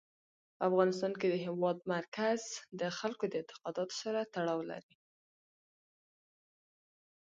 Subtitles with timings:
[0.55, 2.41] په افغانستان کې د هېواد مرکز
[2.79, 4.95] د خلکو د اعتقاداتو سره تړاو لري.